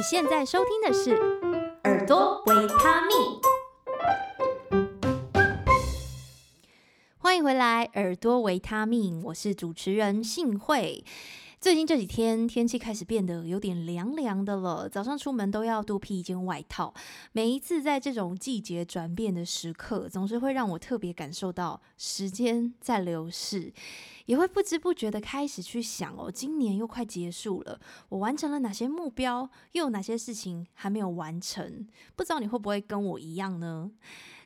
[0.00, 1.10] 你现在收听的是
[1.84, 3.18] 《耳朵维他命》，
[7.18, 11.04] 欢迎回来，《耳朵维他命》，我是主持人幸慧。
[11.60, 16.94] 最近这几天天气开始变得有点凉凉的了，早上出门都要多披一件外套。
[17.32, 23.70] 每一次在这种季节转变的时刻，总是会让我特别感受到时间在流逝，
[24.24, 31.86] 也会不知不觉的开始去想哦，今年又快结束了，我完成了哪些目标，又有哪些事情还没有完成？
[32.16, 33.90] 不知道你会不会跟我一样呢？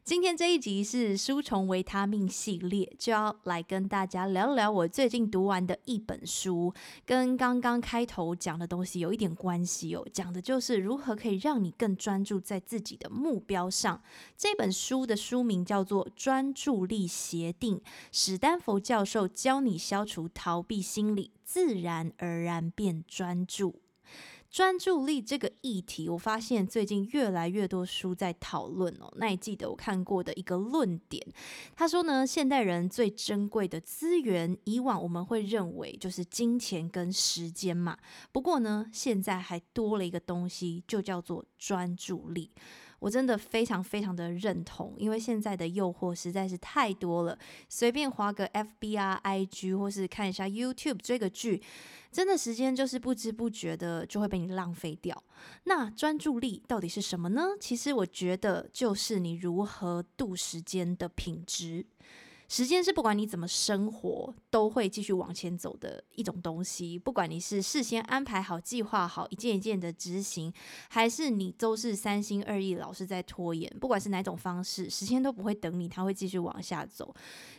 [0.05, 6.75] 今天这一集是书虫维他命系列，就要来跟大家聊聊我最近读完的一本书，
[7.07, 10.07] 跟刚刚开头讲的东西有一点关系哦。
[10.13, 14.03] 讲的就是如何可以让你更专注在自己的目标上。
[14.37, 17.79] 这本书的书名叫做《专注力协定》，
[18.13, 23.81] 史丹佛教授教你消除逃避心理，自然而然变专注。
[24.55, 29.13] 专注力这个议题，我发现最近越来越多书在讨论哦。
[29.17, 31.27] 那你记得我看过的一个论点，
[31.75, 37.99] 他说呢，现代人最珍贵的资源，以往我们会认为就是金钱跟时间嘛。
[38.31, 42.51] 不过呢，现在还多了一个东西，就叫做专注力。
[43.01, 51.63] 我真的非常非常的认同，因为现在的诱惑实在是太多了，随便滑个 FB 啊、IG 或是看一下 YouTube 追个剧，
[52.11, 55.23] 真的时间就是不知不觉的就会被你浪费掉。
[55.65, 57.49] 那专注力到底是什么呢？
[57.61, 61.85] 其实我觉得就是你如何度时间的品质。
[62.49, 70.53] 时间是不管你怎么生活都会继续往前走的一种东西，不管你是事先安排好、计划好一件一件的执行，
[70.89, 77.15] 还是你都是三心二意老是在拖延，不管是哪种方式，时间都不会等你，它会继续往下走。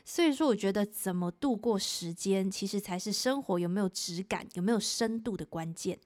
[0.06, 6.00] 所以说，我觉得怎么度过时间，其实才是生活有没有质感、有没有深度的关键。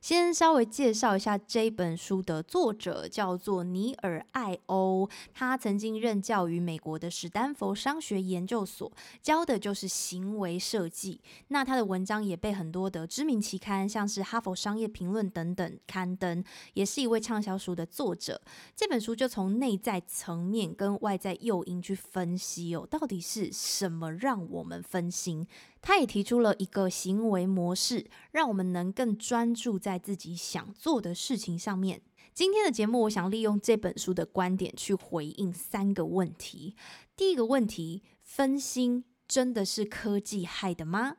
[0.00, 5.08] 先稍微介绍一下这本书的作者，叫做尼尔·艾欧。
[5.34, 11.20] 他曾经任教于美国的史丹佛商学研究所，教的就是行为设计。
[11.48, 16.42] 那他的文章也被很多的知名期刊，像是《哈佛商业评论》等等刊登，
[16.74, 18.40] 也是一位畅销书的作者。
[18.76, 25.46] 这本书就从内在层面跟外在诱因去分析哦，到底是什么让我们分心？
[25.80, 32.02] 他也提出了一个行为模式，让我们能更专注在自己想做的事情上面。
[32.34, 36.76] 今天的节目，我想利用这本书的观点去回应三个问题。
[37.16, 41.16] 第一个问题：分心真的是科技害的吗？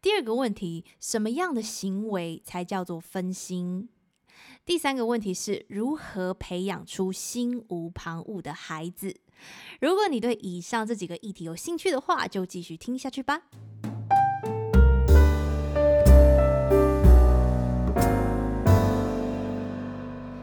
[0.00, 3.88] 第二个问题：什么样的行为才叫做分心？
[4.64, 9.20] 第三个问题是如何培养出心无旁骛的孩子？
[9.80, 13.42] 如果你对以上这几个议题有兴趣的话，就继续听下去吧。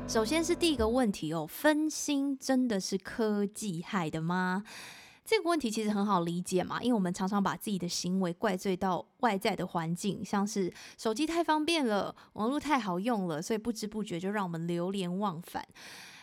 [0.10, 4.64] 首先是第一个问题哦，分心真的是科技害的吗？
[5.24, 15.64] 这个问题其实很好理解嘛，因为我们常常把自己的行为怪罪到外在的环境，像是手机太方便了，网络太好用了，所以不知不觉就让我们流连忘返。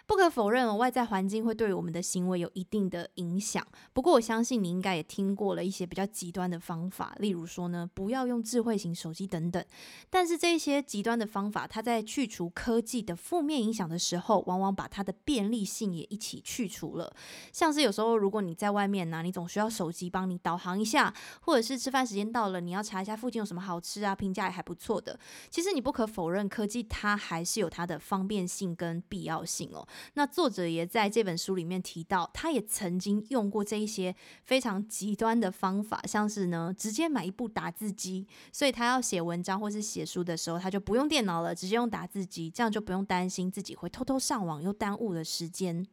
[0.07, 3.67] 不可否认，外在环境会对我们的行为有一定的影响。
[3.93, 9.65] 不过，我相信你应该也听过了一些比较极端的方法，例如说呢，不要用智慧型手机等等。
[10.09, 17.13] 但是，这些极端的方法，它在去除科技的负面影响的时候，往往把它的便利性也一起去除了。
[17.53, 25.19] 像是有时候，如果你在外面呢，你总需要手机帮你导航一下，或者是吃饭时间到了，你要查一下附近有什么好吃啊，评价也还不错的。
[25.51, 29.85] 其实，你不可否认，科技它还是有它的方便性跟必要性哦。
[30.15, 34.15] 那作者也在这本书里面提到，他也曾经用过这一些
[34.45, 45.87] 非常极端的方法，像是呢，直接买一部打字机，所以他要写文章或是写书的时候，他就不用电脑了，直接用打字机，这样就不用担心自己会偷偷上网又耽误了时间。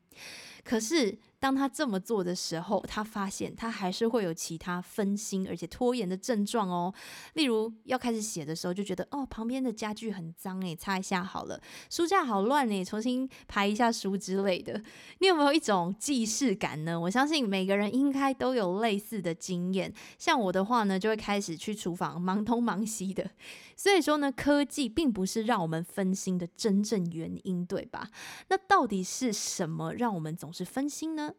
[0.64, 6.94] 可是，当他这么做的时候，他发现他还是会有其他分心而且拖延的症状哦。
[7.34, 11.60] 例如，要开始写的时候，就觉得哦，旁边的家具很脏诶，擦一下好了；
[11.90, 14.82] 书架好乱诶，重新排一下书之类的。
[15.20, 16.98] 你有没有一种既视感呢？
[16.98, 19.94] 我相信每个人应该都有类似的经验。
[20.18, 23.30] 像我的话呢，就会开始去厨房忙东忙西的。
[23.76, 28.08] 所以说呢，科技并不是让我们分心的真正原因，对吧？
[28.48, 31.33] 那到底是什么让我们总是分心呢？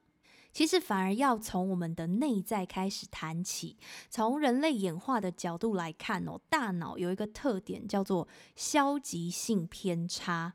[0.54, 3.76] 其实反而要从我们的内在开始谈起。
[4.08, 10.54] 从人类演化的角度来看哦，大脑有一个特点叫做消极性偏差，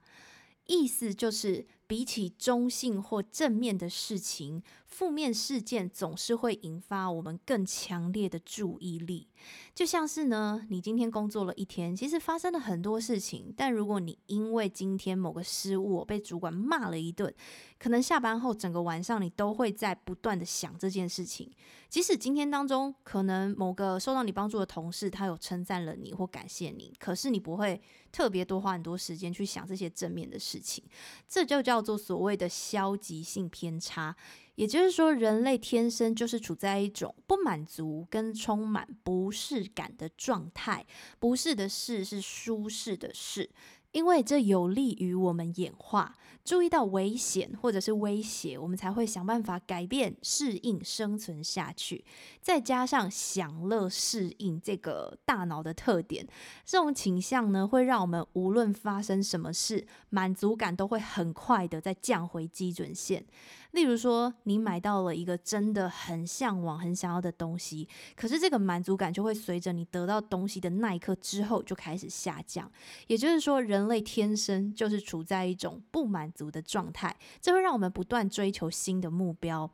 [0.66, 9.28] 意思就是比起中性或正面的事情，负面事件总是会引发我们更强烈的注意力。
[9.74, 17.34] 就像是呢，你今天工作了一天，其实发生了很多事情，但如果你因为今天某个失误被主管骂了一顿，
[17.80, 21.50] 可能下班后整个晚上你都会在不断的想这件事情。
[21.88, 27.82] 即使今天当中可能某个受到你帮助的同事他有称赞了你或感谢你，可是你不会
[28.12, 30.84] 特别多花很多时间去想这些正面的事情。
[31.28, 34.16] 这就叫做所谓的消极性偏差。
[34.56, 40.86] 也就是说，人类天生就是处在一种不满足跟充满不适感的状态。
[41.18, 43.50] 不适的适是舒适的适。
[43.92, 46.16] 因为这有利于我们演化，
[46.46, 52.06] 注意到危险或者是威胁，我们才会想办法改变、适应、生存下去。
[52.42, 56.28] 再加上享乐适应这个大脑的特点，
[56.64, 63.26] 这种倾向呢，会让我们无论发生什么事，满足感都会很快的再降回基准线。
[63.72, 72.70] 例如说，你买到了一个真的很向往、很想要的东西，可是这个满足感就会随着你得到东西的那一刻之后就开始下降。
[73.08, 79.70] 也就是说，人类天生就是处在一种不满足的状态，这会让我们不断追求新的目标。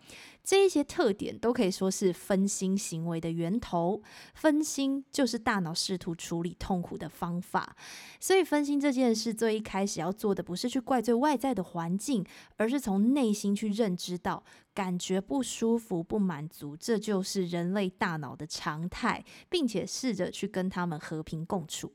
[0.46, 4.02] 这一些特点都可以说是分心行为的源头。
[4.36, 7.76] 分心就是大脑试图处理痛苦的方法。
[8.20, 12.24] 所以，分心这件事最一开始要做的，不是去怪罪外在的环境，
[12.58, 13.94] 而是从内心去认。
[13.96, 14.44] 知到
[14.74, 21.94] 感觉不舒服、不满足，这就是人类大脑的常态，并且试着去跟他们和平共处。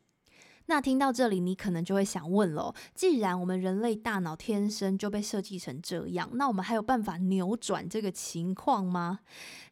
[0.67, 9.21] 那听到这里，你可能就会想问了：既然我们人类大脑天生就被设计成这样，那我们还有办法扭转这个情况吗？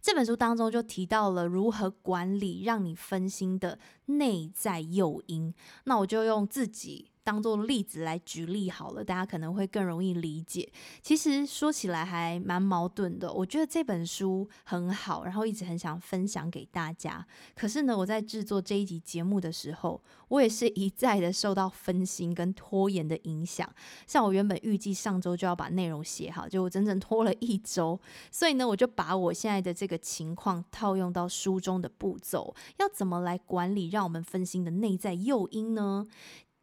[0.00, 5.54] 这本书当中就提到了如何管理让你分心的内在诱因。
[5.84, 7.10] 那我就用自己。
[7.28, 10.66] 当做例子来举例好了，大家可能会更容易理解。
[11.02, 13.30] 其实说起来还蛮矛盾的。
[13.30, 17.22] 我觉得这本书很好，然后一直很想分享给大家。
[17.54, 23.68] 可是呢，我在制作这一集节目的时候，我也是一再的受到分心跟拖延的影响。
[24.06, 28.00] 像我原本预计上周就要把内容写好，就我整整拖了一周。
[28.30, 36.06] 所以呢，我就把我现在的这个情况套用到书中的步骤，要怎么来管理让我们分心的内在诱因呢？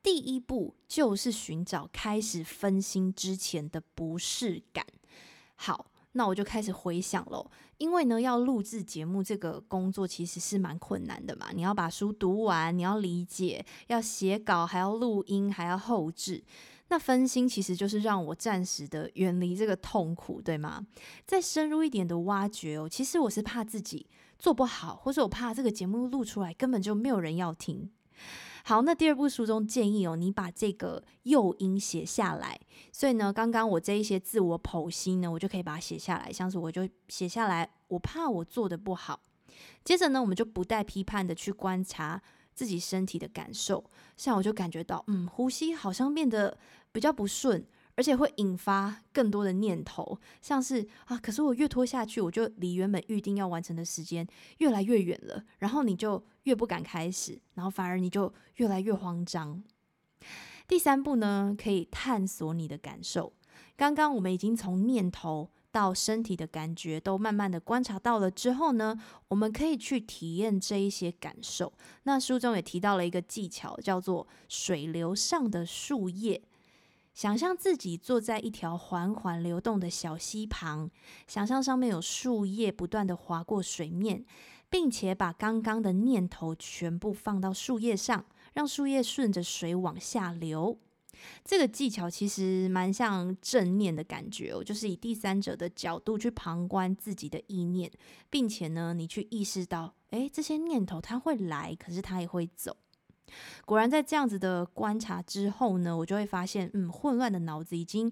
[0.06, 4.86] 第一步就是寻找开始分心之前的不适感。
[5.56, 7.50] 好，那我就开始回想喽。
[7.80, 11.48] 因为呢，要录制节目这个工作其实是蛮困难的嘛。
[11.52, 16.44] 你要把书读完，你要理解，要写稿，还要录音，还要后制。
[16.90, 20.86] 那分心其实就是让我暂时的远离这个痛苦，对吗？
[21.26, 24.06] 再深入一点的挖掘哦，其实我是怕自己
[24.38, 27.90] 做不好，或者我怕这个节目录出来根本就没有人要听。
[28.64, 32.60] 好，那第二部书中建议哦，你把这个诱因写下来。
[32.92, 36.34] 所以呢，刚刚我这一些自我剖析呢，我就可以把它写下来。
[36.34, 39.20] 像是我就写下来，我怕我做的不好。
[39.84, 42.20] 接着呢，我们就不带批判的去观察
[42.56, 43.84] 自己身体的感受。
[44.18, 46.58] 像我就感觉到，嗯，呼吸好像变得
[46.92, 47.64] 比较不顺。
[47.96, 54.28] 而且会引发更多的念头，像是啊，可是我越拖下去，我就离原本预定要完成的时间
[54.58, 55.44] 越来越远了。
[55.60, 59.64] 然后你就越不敢开始，然后反而你就越来越慌张。
[60.68, 63.34] 第三步呢，可以探索你的感受。
[63.78, 69.00] 刚刚我们已经从念头到身体的感觉都慢慢的观察到了之后呢，
[69.30, 71.72] 我们可以去体验这一些感受。
[72.04, 76.42] 那书中也提到了一个技巧，叫做水流上的树叶。
[77.16, 80.92] 想象自己坐在一条缓缓流动的小溪旁，
[81.28, 84.26] 想象上面有树叶不断的划过水面，
[84.70, 90.78] 并且把刚刚的念头全部放到树叶上，让树叶顺着水往下流。
[91.46, 97.90] 这个技巧其实蛮像正念的感觉哦，就是以第三者的角度去旁观自己的意念，
[98.30, 102.76] 并且呢，你去意识到，诶，这些念头它会来，可是它也会走。
[103.66, 108.12] 果然，在这样子的观察之后呢，我就会发现，嗯，混乱的脑子已经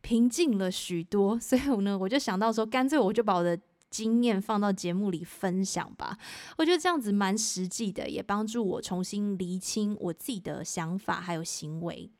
[0.00, 1.38] 平静了许多。
[1.40, 3.58] 所以呢，我就想到说，干脆我就把我的
[3.90, 6.16] 经验放到节目里分享吧。
[6.56, 12.10] 我觉得这样子蛮实际的，也帮助我重新厘清我自己的想法还有行为。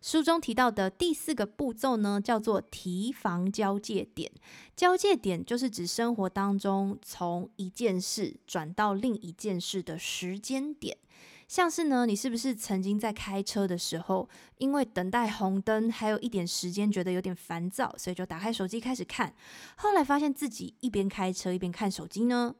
[0.00, 4.30] 书中提到的第四个步骤呢，叫做提防交界点。
[4.76, 10.98] 交界点就是指生活当中从一件事转到另一件事的时间点。
[11.46, 19.34] 像是呢，你是不是曾经在开车的时候，因为等待红灯还有一点时间，觉得有点烦躁，所以就打开手机开始看，
[19.76, 22.54] 后来发现自己一边开车一边看手机呢？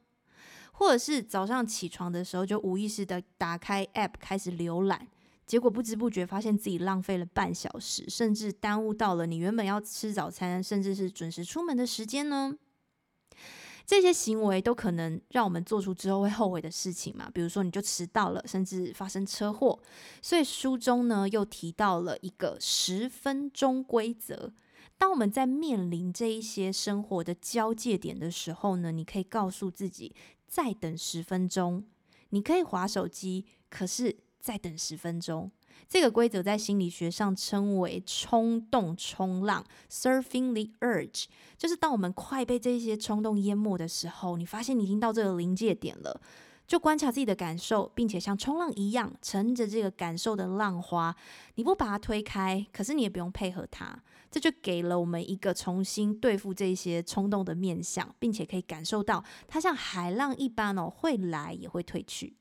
[0.71, 5.07] 或者是早上起床的时候就无意识的打开 App 开始浏览，
[5.45, 12.55] 结果不知不觉发现自己浪费了半小时，甚至耽误到了你原本要吃早餐，甚至是准时出门的时间呢？
[13.85, 19.79] 这些行为都可能让我们做出之后会后悔的事情嘛，比如说你就迟到了，甚至发生车祸。
[20.21, 24.51] 所以书中呢又提到了一个十分钟规则。
[24.97, 30.15] 当我们在面临这一些生活的交界点的时候呢，你可以告诉自己
[30.47, 31.85] 再等十分钟。
[32.29, 35.51] 你可以滑手机，可是再等十分钟。
[35.87, 41.25] 这个规则在心理学上称为冲动冲浪 （surfing the urge），
[41.57, 46.19] 就是当我们快被这些冲动淹没的时候，你发现你已经到这个临界点了，
[46.67, 51.15] 就观察自己的感受，并且像冲浪一样乘着这个感受的浪花，
[51.55, 53.97] 你不把它推开，可是你也不用配合它，
[54.31, 62.35] 这就给了我们一个重新对付这些冲动的面向，并且可以感受到它像海浪一般哦，会来也会退去。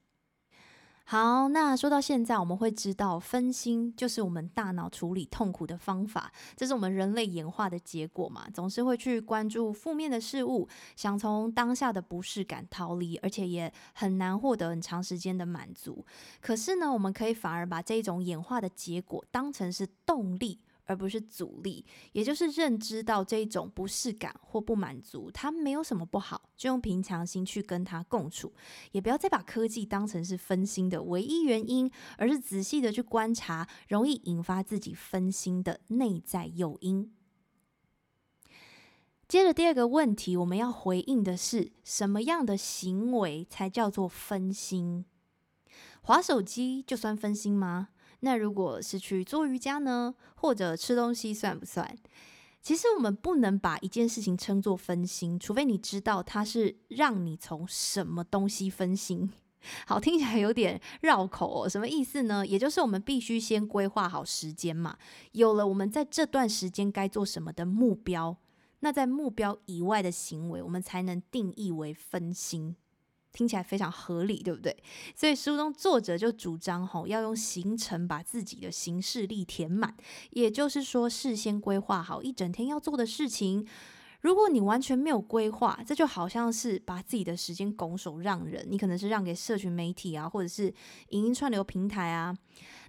[1.06, 16.06] 好，那说到现在，我们会知道分心就是我们大脑处理痛苦的方法，这是我们人类演化的结果嘛，总是会去关注负面的事物，想从当下的不适感逃离，而且也很难获得很长时间的满足。
[16.40, 20.58] 可是呢，我们可以反而把这种演化的结果当成是动力。
[20.84, 28.52] 而不是阻力，也就是认知到这种不适感或不满足，它没有什么不好，就用平常心去跟它共处，
[28.92, 37.12] 也不要再把科技当成是分心的唯一原因，而是仔细的去观察容易引发自己分心的内在诱因。
[39.26, 45.06] 接着第二个问题，我们要回应的是什么样的行为才叫做分心？
[46.02, 47.88] 划手机就算分心吗？
[48.25, 51.95] 那如果是去做瑜伽呢，或者吃东西算不算？
[52.62, 59.31] 其实我们不能把一件事情称作分心，除非你知道它是让你从什么东西分心。
[59.87, 62.47] 好，听起来有点绕口哦，什么意思呢？
[62.47, 64.97] 也就是我们必须先规划好时间嘛，
[65.33, 68.35] 有了我们在这段时间该做什么的目标，
[68.81, 72.76] 那在目标以外的行为，我们才能定义为分心。
[73.34, 74.74] 听起来非常合理，对不对？
[75.14, 79.94] 所以书中作者就主张吼，要用行程把自己的行事力填满，
[80.30, 83.66] 也就是说，事先规划好一整天要做的事情。
[84.20, 90.72] 如果你完全没有规划，这就好像是把自己的时间拱手让人，你可能是让给社群媒体啊，或者是
[91.10, 92.34] 影音串流平台啊。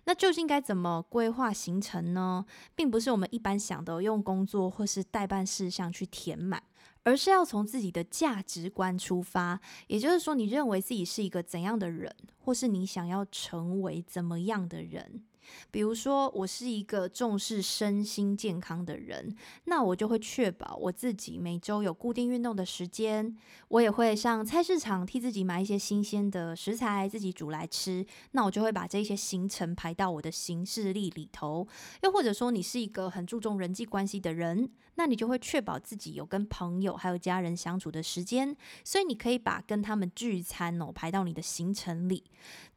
[0.06, 2.46] 那究竟该怎么规划行程呢？
[2.74, 6.62] 并不是我们一般想的用工作或是待办事项去填满。
[7.06, 15.24] 而是要从自己的价值观出发，也就是说，你认为自己是一个怎样的人，或是你想要成为怎么样的人。
[15.70, 19.36] 比如说，我是一个重视身心健康的人，
[19.66, 23.38] 那我就会确保我自己每周有固定运动的时间。
[23.68, 28.04] 我也会上菜市场替自己买一些新鲜的食材，自己煮来吃。
[28.32, 31.68] 那我就会把这些行程排到我的行事历里头。
[32.02, 38.56] 又或者说，你是一个很注重人际关系的人，那你就会确保自己有跟朋友还有家人相处的时间。
[38.84, 42.24] 所以你可以把跟他们聚餐哦排到你的行程里。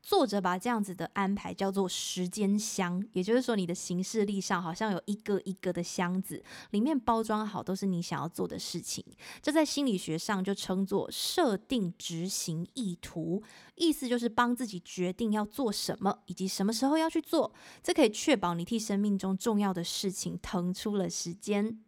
[0.00, 9.04] 作者把这样子的安排叫做时间箱，也就是说，你的行事历上好像有一个一个的箱子，里面包装好都是你想要做的事情。
[9.42, 13.42] 这在心理学上就称作设定执行意图，
[13.75, 17.52] 意思就是帮自己决定要做什么，以及什么时候要去做。
[17.82, 21.80] 这可以确保你替生命中重要的事情腾出了时间。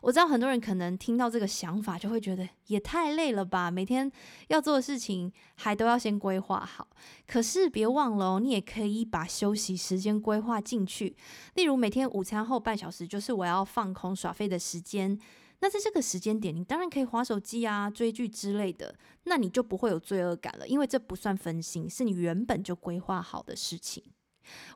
[0.00, 4.10] 我知道很多人可能听到这个想法就会觉得也太累了吧，每天
[4.48, 6.86] 要做的事情还都要先规划好。
[7.26, 11.16] 可是别忘了哦，你也可以把休息时间规划进去。
[11.54, 15.18] 例如每天午餐后半小时就是我要放空耍废的时间。
[15.60, 24.04] 那在这个时间点，你当然可以划手机啊、追剧之类的，那你就不会有罪恶感了，因为这不算分心，是你原本就规划好的事情。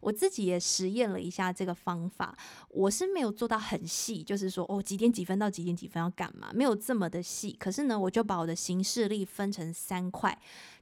[0.01, 2.37] 我自己也实验了一下这个方法，
[2.69, 7.57] 我是没有做到很细，就是说哦几点几分到几点几分要干嘛，没有这么的细。
[7.59, 10.37] 可是呢，我就把我的行事历分成三块，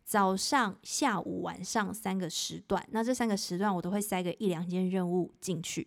[0.04, 2.86] 早上、下午、晚上三个时段。
[2.90, 5.86] 那这三个时段我都会塞个一两件任务进去。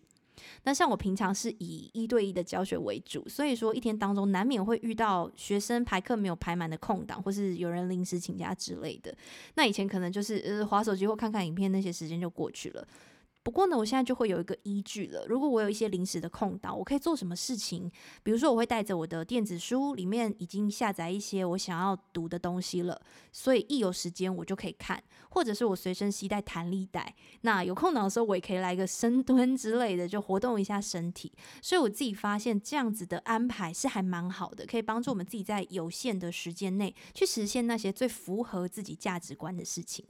[0.64, 9.14] 那像我平常是以一对一的教学为主，所以说一天当中难免会遇到学生排课没有排满的空档，或是有人临时请假之类的。
[9.54, 12.86] 那以前可能就是呃划手机或看看影片，那些时间就过去了。
[13.44, 15.26] 不过呢，我现在就会有一个依据了。
[15.28, 17.90] 如果我有一些临时的空档，我可以做什么事情？
[18.22, 22.98] 比如说，我会带着我的电子书，里面已经下载一些我想要读的东西了，
[23.30, 25.00] 所以一有时间我就可以看。
[25.28, 31.30] 或者是我随身携带弹力带，那有空档的时候，我也可以来个深蹲之类的，就活动一下身体。
[31.60, 40.06] 所以我自己发现这样子的安排是还蛮好的，可以帮助我们自己在有限的时间内去实现那些最符合自己价值观的事情。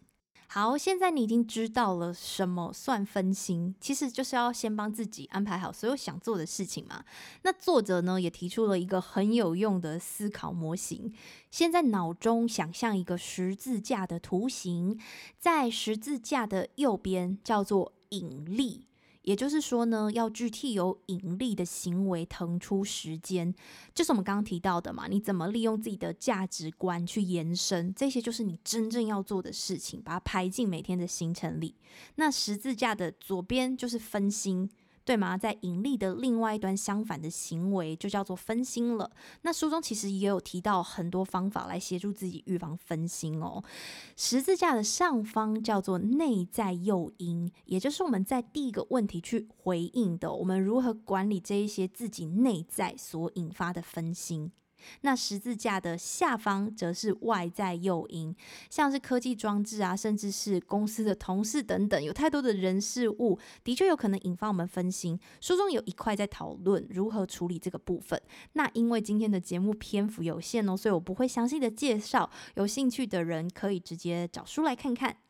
[0.46, 7.04] 好，现在你已经知道了什么算分心，其实就是要先帮自己安排好所有想做的事情嘛。
[7.42, 11.12] 那作者呢也提出了一个很有用的思考模型，
[11.50, 15.00] 先在脑中想象一个十字架的图形，
[15.38, 18.86] 在十字架的右边叫做引力。
[19.24, 23.54] 也就是说呢，要具体有引力的行为腾出时间，
[23.94, 25.06] 就是我们刚刚提到的嘛。
[25.08, 31.74] 你怎么利用自己的价值观去延伸，这些就是你真正要做的事情，把它排进每天的行程里。
[32.14, 34.70] 那十字架的左边就是分心。
[35.04, 35.36] 对吗？
[35.36, 39.10] 在引力的另外一端，相反的行为就叫做分心了。
[39.42, 43.62] 那书中其实也有提到很多方法来协助自己预防分心哦。
[44.16, 54.52] 十字架的上方叫做内在诱因，也就是我们在第一个问题去回应的，我们如何管理这一些自己内在所引发的分心。
[55.02, 58.34] 那十字架的下方则是外在诱因，
[58.70, 65.18] 像是科技装置啊，甚至是公司的同事等等，有太多的人事物，的确有可能引发我们分心。
[65.40, 68.20] 书中有一块在讨论如何处理这个部分。
[68.52, 75.23] 那因为今天的节目篇幅有限哦，所以我不会详细的介绍，有兴趣的人可以直接找书来看看。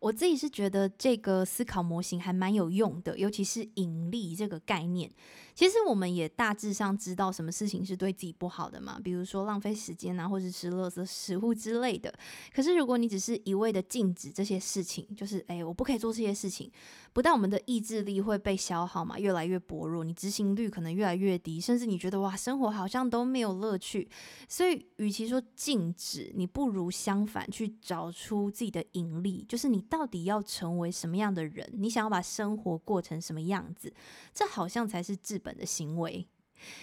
[0.00, 5.10] 我自己是觉得这个思考模型还蛮有用的，尤其是引力这个概念。
[5.54, 12.12] 其实我们也大致上知道什么事情是对自己不好的嘛，比如说浪费时间啊，或者是吃垃圾食物之类的。
[12.54, 16.70] 可是如果你只是一味的禁止这些事情，就是哎，我不可以做这些事情，
[17.14, 24.06] 不但我们的意志力会被消耗嘛，越来越薄弱，你执行率可能越来越低，甚至你觉得哇，生活好像都没有乐趣。
[24.46, 33.92] 所以，与其说禁止，你不如相反去找出自己的引力，就是你到底要成为什么样的人，你想要把生活过成什么样子，
[34.32, 36.26] 这好像才是治本的行为。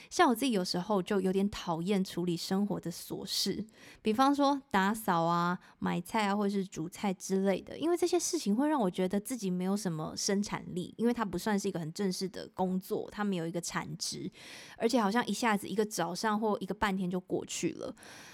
[0.07, 3.65] 像我自己有时候就有点讨厌处理生活的琐事，
[4.03, 14.31] 比方说打扫啊、买菜啊，或者是煮菜之类的，因为这些事情会让我觉得自己没有什么生产力，因为它不算是一个很正式的工作，它没有一个产值，
[14.77, 17.93] 而且好像一下子一个早上或一个半天就过去了。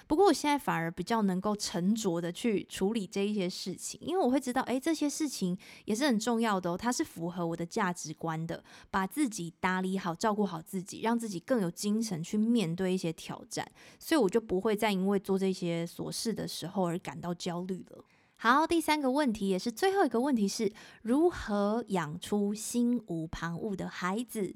[0.10, 18.04] 不过我现在反而比较能够沉着的去处理这一些事情，因为我会知道，诶，这些事情也是很重要的哦，它是符合我的价值观的，把自己打理好，照顾好自己，让自己更有精神去面对一些挑战，所以我就不会再因为做这些琐事的时候而感到焦虑了。
[18.38, 24.56] 好，第三个问题也是最后一个问题是如何养出心无旁骛的孩子。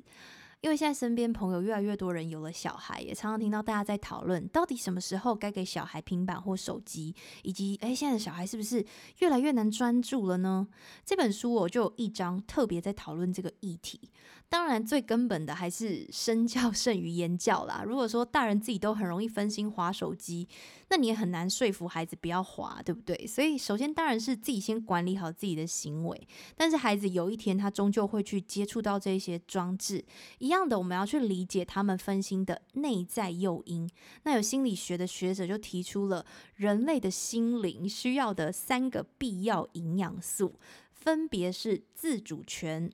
[0.64, 8.84] 因为现在身边朋友越来越多人有了小孩，也常常听到大家在讨论，到底什么时候该给小孩平板或手机，以及诶，现在的小孩是不是
[9.20, 10.66] 越来越难专注了呢？
[11.04, 14.10] 这本书我就有一章特别在讨论这个议题。
[14.54, 17.84] 当然，最根本的还是身教胜于言教啦。
[17.84, 20.48] 如果说大人自己都很容易分心划手机，
[20.90, 23.26] 那你也很难说服孩子不要划，对不对？
[23.26, 26.28] 所以，首先当然是自己先管理好自己的行为。
[26.56, 30.06] 但是，孩子有一天他终究会去接触到这些装置，
[30.38, 33.90] 一样的，我们要去理解他们分心的内在诱因。
[34.22, 40.60] 那有心理学的学者就提出了人类的心灵需要的三个必要营养素，
[40.92, 42.92] 分别是自主权。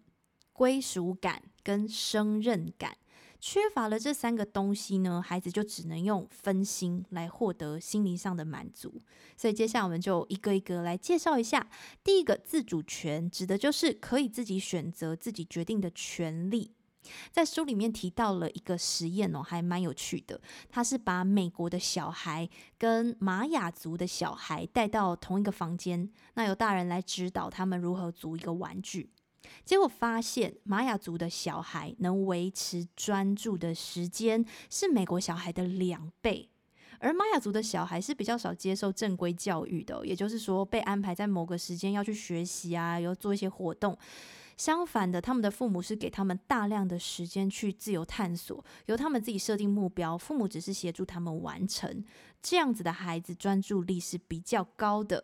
[0.52, 2.98] 归属感跟胜任感，
[3.40, 9.02] 缺乏了这三个东西呢，孩子就只能用分心来获得心灵上的满足。
[9.38, 11.70] 所以接下来我们就一个一个来介绍一下。
[12.04, 16.74] 第一个，自主权指的就是可以自己选择、自己决定的权利。
[17.32, 20.40] 在书里面提到了一个实验哦，还蛮有趣的。
[20.70, 29.10] 他是把美国的小孩跟玛雅族的小孩带到同一个房间，那由大人来指导他们如何组一个玩具。
[29.66, 36.50] 结果发现，玛雅族的小孩能维持专注的时间是美国小孩的两倍，
[37.00, 43.98] 而玛雅族的小孩是比较少接受正规教育的，也就是说被安排在某个时间要去学习啊，要做一些活动。
[44.58, 52.04] 相反的，他们的父母是给他们大量的时间去自由探索，由他们自己设定目标，父母只是协助他们完成。
[52.42, 55.24] 这样子的孩子专注力是比较高的。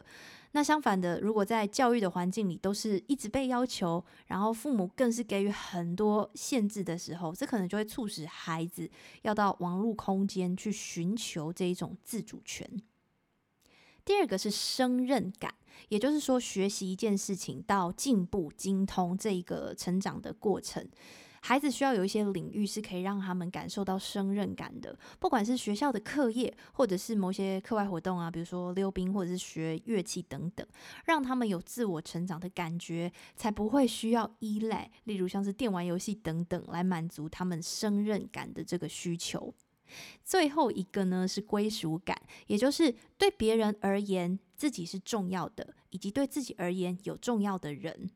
[0.55, 8.89] 那相反的，如果在教育的环境里都是一直被要求，然后父母更是给予很多限制的时候，这可能就会促使孩子
[9.23, 12.65] 要到网络空间去寻求这一种自主权。
[14.05, 15.53] 第二个是胜任感，
[15.89, 20.87] 也就是说，学习一件事情到进步精通这一个成长的过程。
[21.47, 30.65] 孩子需要有一些领域是可以让他们感受到胜任感的，不管是学校的课业，或者是某些课外活动啊，比如说溜冰或者是学乐器等等，
[31.05, 39.53] 让他们有自我成长的感觉，才不会需要依赖，例如像是电玩游戏等等来满足他们胜任感的这个需求。
[40.23, 48.09] 最后一个呢是归属感，也就是对别人而言，自己是重要的，以及对自己而言有重要的人。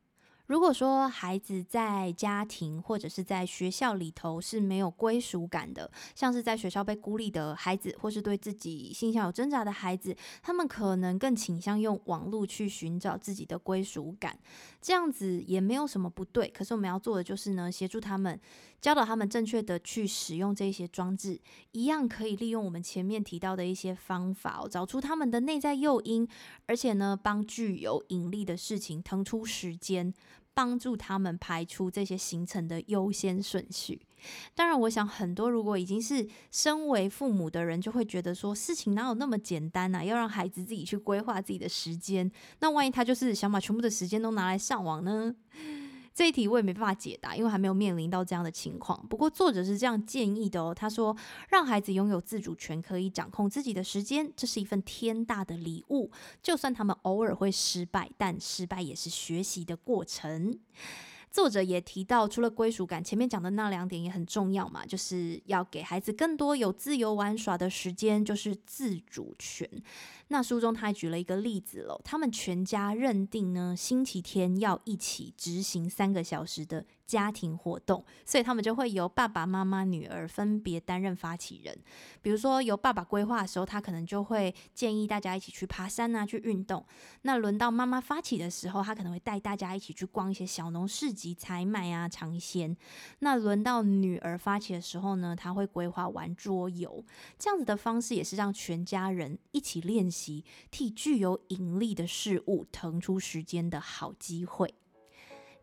[0.49, 14.39] 如果说孩子在家庭或者是在学校里头是没有归属感的，像是在学校被孤立的孩子，或是对自己性向有挣扎的孩子，他们可能更倾向用网络去寻找自己的归属感。
[14.81, 18.39] 这样子也没有什么不对，可是我们要做的就是呢，协助他们，
[18.81, 21.39] 教导他们正确的去使用这些装置，
[21.71, 26.27] 一样可以利用我们前面提到的一些方法，找出他们的内在诱因，
[26.65, 30.13] 而且呢，帮具有引力的事情腾出时间。
[30.51, 34.01] 帮助他们排出这些行程的优先顺序。
[34.53, 40.03] 当然，我想很多如果已经是身为父母的人，就会觉得说，事情哪有那么简单呢？
[40.03, 45.33] 要让孩子自己去规划自己的时间，那万一他就是想把全部的时间都拿来上网呢？
[46.19, 49.07] 这一题我也没办法解答，因为还没有面临到这样的情况。
[49.07, 51.15] 不过作者是这样建议的哦，他说，
[51.47, 56.11] 让孩子拥有自主权，可以掌控自己的时间，这是一份天大的礼物。
[56.43, 60.59] 就算他们偶尔会失败，但失败也是学习的过程。
[61.31, 69.69] 作者也提到，除了归属感，前面讲的那两点也很重要嘛，就是要给孩子更多有自由玩耍的时间，就是自主权。
[70.31, 81.75] 那书中他还举了一个例子喽，他们全家认定呢，星期天要一起执行三个小时的家庭活动，所以他们就会由爸爸妈妈、女儿分别担任发起人。
[82.21, 86.85] 比如说，由爸爸规划的时候，他可能就会建议大家一起去爬山啊，去运动。
[87.23, 92.77] 那轮到妈妈发起的时候，他可能会带大家一起去逛一些小农市集、采买啊、尝鲜。
[93.19, 97.03] 那轮到女儿发起的时候呢，他会规划玩桌游。
[97.39, 100.18] 这样子的方式也是让全家人一起练习，
[100.71, 104.73] 替具有引力的事物腾出时间的好机会。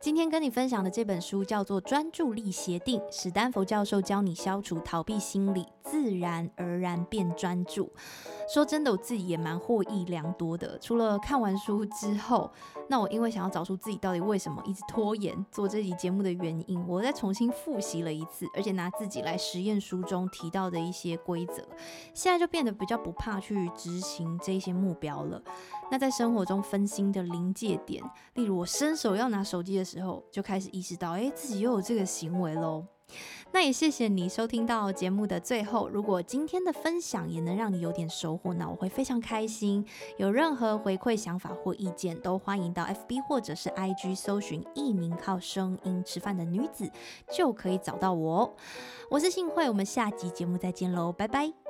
[0.06, 7.92] 今天跟你分享的这本书叫做《专注力协定》，史丹佛教授教你消除逃避心理，自然而然变专注。
[8.48, 10.78] 说真的，我自己也蛮获益良多的。
[10.78, 12.48] 除了看完书之后，
[12.88, 21.66] 那我因为想要找出自己到底为什么一直拖延做这集节目的原因，我再重新复习了一次，而且拿自己来实验书中提到的一些规则，
[22.14, 25.42] 现在就变得比较不怕去执行这些目标了。
[25.90, 28.00] 那在生活中分心的临界点，
[28.34, 32.84] 例如我伸手要拿手机的时候，就开始意识到，诶，自己又有这个行为喽。
[33.52, 35.88] 那也谢谢你收听到节目的最后。
[35.88, 39.86] 如果今天的分享也能让你有点收获，那我会非常开心。
[40.16, 46.90] 有任何回馈、想法或意见，都欢迎到 FB 或者是 IG 搜寻“一名靠声音吃饭的女子”，
[47.32, 48.52] 就可以找到我。
[49.08, 51.65] 我是信慧，我们下集节目再见喽，拜拜。